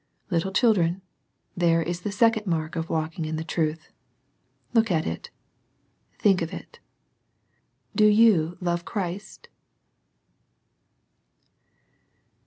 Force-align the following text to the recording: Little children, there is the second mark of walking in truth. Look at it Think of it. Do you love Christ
Little 0.31 0.51
children, 0.51 1.03
there 1.55 1.83
is 1.83 2.01
the 2.01 2.11
second 2.11 2.47
mark 2.47 2.75
of 2.75 2.89
walking 2.89 3.25
in 3.25 3.37
truth. 3.43 3.91
Look 4.73 4.89
at 4.89 5.05
it 5.05 5.29
Think 6.17 6.41
of 6.41 6.51
it. 6.51 6.79
Do 7.95 8.07
you 8.07 8.57
love 8.59 8.83
Christ 8.83 9.47